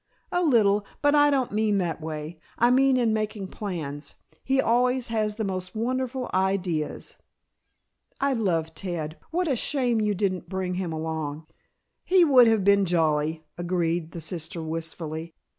"A 0.31 0.41
little. 0.41 0.83
But 1.03 1.13
I 1.13 1.29
don't 1.29 1.51
mean 1.51 1.77
that 1.77 2.01
way. 2.01 2.39
I 2.57 2.71
mean 2.71 2.97
in 2.97 3.13
making 3.13 3.49
plans. 3.49 4.15
He 4.43 4.59
always 4.59 5.09
has 5.09 5.35
the 5.35 5.43
most 5.43 5.75
wonderful 5.75 6.27
ideas" 6.33 7.17
"I'd 8.19 8.39
love 8.39 8.73
Ted. 8.73 9.19
What 9.29 9.47
a 9.47 9.55
shame 9.55 10.01
you 10.01 10.15
didn't 10.15 10.49
bring 10.49 10.73
him 10.73 10.91
along." 10.91 11.45
"He 12.03 12.25
would 12.25 12.47
have 12.47 12.63
been 12.63 12.85
jolly," 12.85 13.43
agreed 13.59 14.11
the 14.11 14.21
sister 14.21 14.59
wistfully. 14.59 15.35